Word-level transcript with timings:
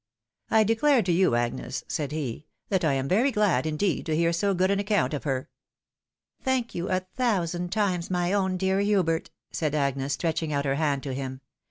"I 0.49 0.63
declare 0.63 1.03
to 1.03 1.11
you, 1.11 1.35
Agnes," 1.35 1.83
said 1.87 2.11
he," 2.11 2.47
that 2.69 2.83
I 2.83 2.93
am 2.93 3.07
very 3.07 3.31
glad 3.31 3.67
indeed 3.67 4.07
to 4.07 4.15
hear 4.15 4.33
so 4.33 4.55
good 4.55 4.71
an 4.71 4.79
account 4.79 5.13
of 5.13 5.25
her."" 5.25 5.47
Thank 6.43 6.73
you 6.73 6.89
a 6.89 7.01
thousand 7.01 7.71
times, 7.71 8.09
my 8.09 8.33
own 8.33 8.57
dear 8.57 8.79
Hubert," 8.79 9.29
said 9.51 9.75
AN 9.75 9.81
ABRUPT 9.91 9.93
TERMINATION. 9.93 10.01
35 10.01 10.01
Agnes, 10.09 10.13
stretching 10.13 10.53
out 10.53 10.65
her 10.65 10.83
hand 10.83 11.03
to 11.03 11.13
him. 11.13 11.41